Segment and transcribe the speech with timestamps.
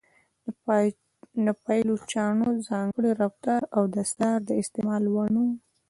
[1.45, 5.47] د پایلوچانو ځانګړی رفتار او دستار د استعمال وړ نه و.